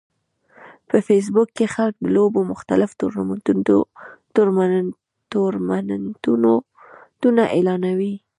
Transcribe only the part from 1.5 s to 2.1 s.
کې خلک د